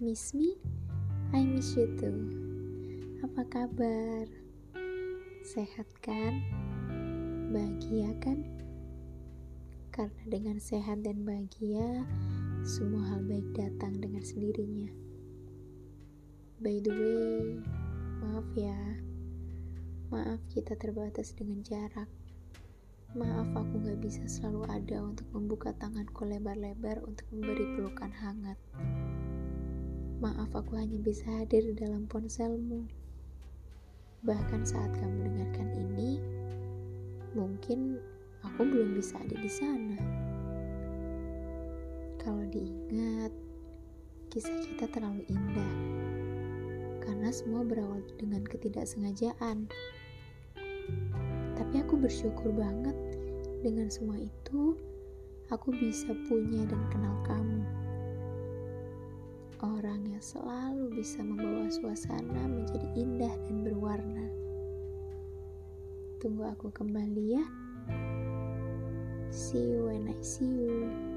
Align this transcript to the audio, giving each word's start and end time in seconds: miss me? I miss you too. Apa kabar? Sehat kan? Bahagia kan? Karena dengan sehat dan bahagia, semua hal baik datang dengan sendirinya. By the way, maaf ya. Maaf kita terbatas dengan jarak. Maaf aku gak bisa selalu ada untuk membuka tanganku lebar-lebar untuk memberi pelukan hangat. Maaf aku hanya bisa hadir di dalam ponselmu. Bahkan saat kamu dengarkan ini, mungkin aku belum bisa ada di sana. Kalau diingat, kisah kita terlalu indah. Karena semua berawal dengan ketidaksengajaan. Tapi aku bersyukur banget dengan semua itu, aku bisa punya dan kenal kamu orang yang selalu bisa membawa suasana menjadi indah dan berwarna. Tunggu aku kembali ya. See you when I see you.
miss 0.00 0.34
me? 0.34 0.52
I 1.32 1.40
miss 1.40 1.72
you 1.72 1.88
too. 1.96 2.18
Apa 3.24 3.48
kabar? 3.48 4.28
Sehat 5.40 5.88
kan? 6.04 6.44
Bahagia 7.54 8.12
kan? 8.20 8.44
Karena 9.94 10.24
dengan 10.28 10.60
sehat 10.60 11.00
dan 11.08 11.24
bahagia, 11.24 12.04
semua 12.68 13.00
hal 13.16 13.24
baik 13.24 13.48
datang 13.56 13.96
dengan 13.96 14.20
sendirinya. 14.20 14.92
By 16.60 16.76
the 16.84 16.92
way, 16.92 17.64
maaf 18.20 18.48
ya. 18.52 18.76
Maaf 20.12 20.44
kita 20.52 20.76
terbatas 20.76 21.32
dengan 21.32 21.64
jarak. 21.64 22.25
Maaf 23.14 23.46
aku 23.54 23.78
gak 23.86 24.02
bisa 24.02 24.26
selalu 24.26 24.66
ada 24.66 24.98
untuk 24.98 25.30
membuka 25.30 25.70
tanganku 25.78 26.26
lebar-lebar 26.26 26.98
untuk 27.06 27.22
memberi 27.30 27.62
pelukan 27.78 28.10
hangat. 28.10 28.58
Maaf 30.18 30.50
aku 30.50 30.74
hanya 30.74 30.98
bisa 30.98 31.28
hadir 31.28 31.62
di 31.62 31.78
dalam 31.78 32.10
ponselmu. 32.10 32.88
Bahkan 34.26 34.66
saat 34.66 34.90
kamu 34.98 35.22
dengarkan 35.22 35.68
ini, 35.76 36.18
mungkin 37.36 38.02
aku 38.42 38.66
belum 38.66 38.98
bisa 38.98 39.14
ada 39.22 39.36
di 39.38 39.50
sana. 39.52 39.98
Kalau 42.18 42.42
diingat, 42.50 43.30
kisah 44.34 44.56
kita 44.66 44.90
terlalu 44.90 45.22
indah. 45.30 45.74
Karena 47.04 47.30
semua 47.30 47.62
berawal 47.62 48.02
dengan 48.18 48.42
ketidaksengajaan. 48.42 49.70
Tapi 51.76 51.92
aku 51.92 52.00
bersyukur 52.08 52.56
banget 52.56 52.96
dengan 53.60 53.92
semua 53.92 54.16
itu, 54.16 54.80
aku 55.52 55.76
bisa 55.76 56.08
punya 56.24 56.64
dan 56.64 56.80
kenal 56.88 57.12
kamu 57.28 57.60
orang 59.60 60.08
yang 60.08 60.24
selalu 60.24 60.88
bisa 60.96 61.20
membawa 61.20 61.68
suasana 61.68 62.48
menjadi 62.48 62.88
indah 62.96 63.28
dan 63.44 63.60
berwarna. 63.60 64.24
Tunggu 66.16 66.48
aku 66.48 66.72
kembali 66.72 67.36
ya. 67.36 67.44
See 69.28 69.76
you 69.76 69.92
when 69.92 70.08
I 70.08 70.16
see 70.24 70.48
you. 70.48 71.15